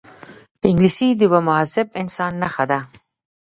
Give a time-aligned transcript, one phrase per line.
[0.67, 2.79] انګلیسي د یوه مهذب انسان نښه ده